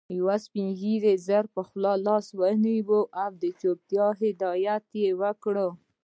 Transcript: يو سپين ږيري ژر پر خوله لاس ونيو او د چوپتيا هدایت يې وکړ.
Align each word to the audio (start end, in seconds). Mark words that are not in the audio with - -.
يو 0.17 0.27
سپين 0.43 0.67
ږيري 0.79 1.13
ژر 1.25 1.43
پر 1.53 1.63
خوله 1.67 1.93
لاس 2.05 2.25
ونيو 2.39 2.99
او 3.23 3.31
د 3.41 3.43
چوپتيا 3.59 4.05
هدایت 4.21 4.85
يې 5.01 5.09
وکړ. 5.21 5.55